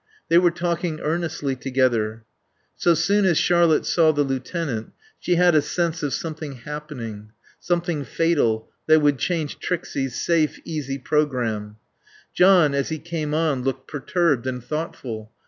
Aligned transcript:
They 0.29 0.39
were 0.39 0.49
talking 0.49 0.99
earnestly 0.99 1.55
together. 1.55 2.23
So 2.75 2.95
soon 2.95 3.23
as 3.25 3.37
Charlotte 3.37 3.85
saw 3.85 4.11
the 4.11 4.23
lieutenant 4.23 4.93
she 5.19 5.35
had 5.35 5.53
a 5.53 5.61
sense 5.61 6.01
of 6.01 6.11
something 6.11 6.53
happening, 6.53 7.33
something 7.59 8.03
fatal, 8.03 8.71
that 8.87 9.01
would 9.01 9.19
change 9.19 9.59
Trixie's 9.59 10.19
safe, 10.19 10.59
easy 10.65 10.97
programme. 10.97 11.75
John 12.33 12.73
as 12.73 12.89
he 12.89 12.97
came 12.97 13.35
on 13.35 13.61
looked 13.61 13.87
perturbed 13.87 14.47
and 14.47 14.63
thoughtful. 14.63 15.31